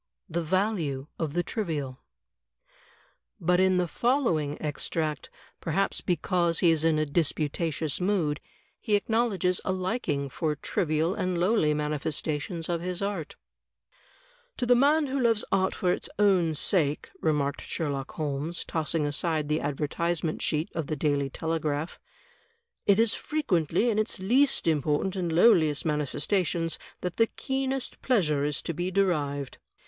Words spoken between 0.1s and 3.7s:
The Value of the Trivial But